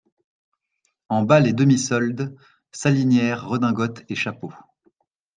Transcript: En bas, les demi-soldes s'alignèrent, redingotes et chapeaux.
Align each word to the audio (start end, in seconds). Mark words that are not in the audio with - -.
En 1.09 1.21
bas, 1.21 1.39
les 1.39 1.53
demi-soldes 1.53 2.33
s'alignèrent, 2.71 3.45
redingotes 3.45 4.01
et 4.09 4.15
chapeaux. 4.15 4.51